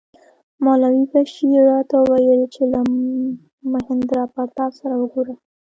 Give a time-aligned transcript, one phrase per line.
[0.63, 2.79] مولوي بشیر راته وویل چې له
[3.71, 5.33] مهیندراپراتاپ سره وګوره.